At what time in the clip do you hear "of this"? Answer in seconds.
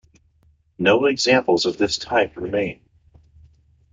1.67-1.99